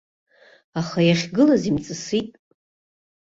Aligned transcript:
Аха 0.79 0.99
иахьгылаз 1.03 1.63
имҵысит. 1.69 2.29